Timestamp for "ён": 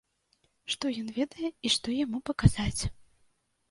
1.03-1.13